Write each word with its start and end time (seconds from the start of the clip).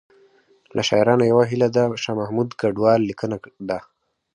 له 0.75 0.81
شاعرانو 0.87 1.23
یوه 1.31 1.43
هیله 1.51 1.67
د 1.75 1.77
شاه 2.03 2.17
محمود 2.21 2.49
کډوال 2.59 3.01
لیکنه 3.09 3.35
ده 3.69 3.79